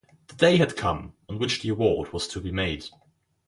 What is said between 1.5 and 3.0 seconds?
the award was to be made.